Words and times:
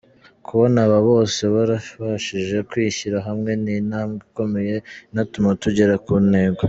Kubona 0.45 0.77
aba 0.85 0.99
bose 1.09 1.41
barabashije 1.53 2.57
kwishyira 2.69 3.17
hamwe, 3.27 3.51
ni 3.63 3.71
intambwe 3.81 4.19
ikomeye 4.27 4.75
inatuma 5.11 5.49
tugera 5.63 5.95
ku 6.05 6.13
ntego. 6.29 6.59